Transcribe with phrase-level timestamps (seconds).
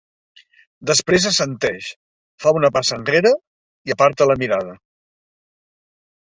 [0.91, 1.89] Després assenteix,
[2.45, 3.35] fa una passa enrere
[3.91, 4.77] i aparta la mirada.